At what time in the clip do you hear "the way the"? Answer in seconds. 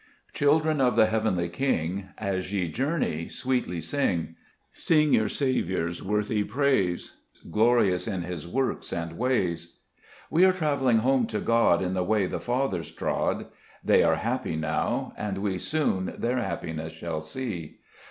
11.93-12.39